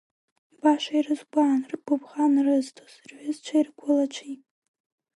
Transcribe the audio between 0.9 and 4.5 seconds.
ирызгәаауан гәыбӷан рызҭоз рҩызцәеи ргәылацәеи.